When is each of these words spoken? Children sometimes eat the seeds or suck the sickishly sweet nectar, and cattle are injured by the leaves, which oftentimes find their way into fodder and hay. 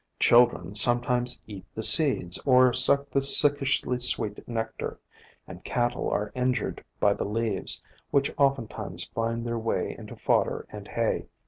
Children 0.19 0.73
sometimes 0.73 1.43
eat 1.45 1.63
the 1.75 1.83
seeds 1.83 2.41
or 2.43 2.73
suck 2.73 3.11
the 3.11 3.19
sickishly 3.21 4.01
sweet 4.01 4.47
nectar, 4.47 4.99
and 5.47 5.63
cattle 5.63 6.09
are 6.09 6.31
injured 6.33 6.83
by 6.99 7.13
the 7.13 7.23
leaves, 7.23 7.83
which 8.09 8.33
oftentimes 8.35 9.05
find 9.13 9.45
their 9.45 9.59
way 9.59 9.95
into 9.95 10.15
fodder 10.15 10.65
and 10.71 10.87
hay. 10.87 11.27